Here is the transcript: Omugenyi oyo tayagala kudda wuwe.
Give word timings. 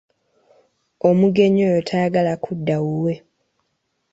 Omugenyi 1.09 1.61
oyo 1.69 1.81
tayagala 1.89 2.33
kudda 2.43 2.75
wuwe. 2.85 3.13